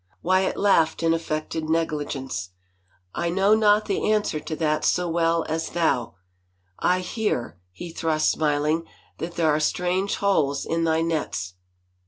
Wyatt 0.23 0.57
laughed 0.57 1.03
in 1.03 1.13
affected 1.13 1.65
n^ligence." 1.65 2.49
I 3.13 3.29
know 3.29 3.53
not 3.53 3.85
the 3.85 4.11
answer 4.11 4.39
to 4.39 4.55
that 4.55 4.83
so 4.83 5.07
well 5.07 5.45
as 5.47 5.69
thou. 5.69 6.15
I 6.79 7.01
hear," 7.01 7.59
he 7.71 7.91
thrust, 7.91 8.31
smiling," 8.31 8.87
that 9.19 9.35
there 9.35 9.51
are 9.53 9.59
strange 9.59 10.15
holes 10.15 10.65
in 10.65 10.85
thy 10.85 11.01
nets 11.03 11.53